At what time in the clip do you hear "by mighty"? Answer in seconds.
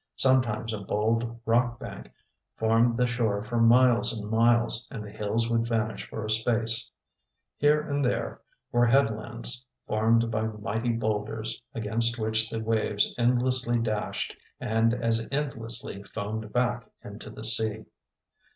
10.31-10.93